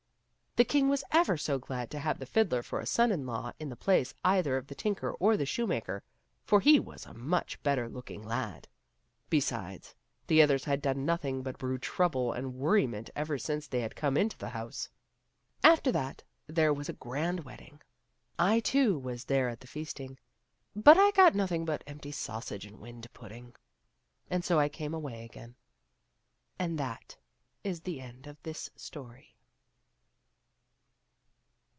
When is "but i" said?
20.75-21.11